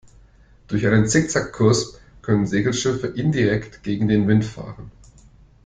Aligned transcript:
Durch 0.67 0.87
einen 0.87 1.07
Zickzack-Kurs 1.07 1.99
können 2.23 2.47
Segelschiffe 2.47 3.05
indirekt 3.05 3.83
gegen 3.83 4.07
den 4.07 4.27
Wind 4.27 4.43
fahren. 4.43 4.89